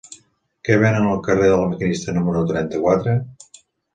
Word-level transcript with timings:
Què 0.67 0.77
venen 0.83 1.09
al 1.09 1.19
carrer 1.27 1.51
de 1.51 1.59
La 1.59 1.67
Maquinista 1.73 2.15
número 2.17 2.43
trenta-quatre? 2.53 3.17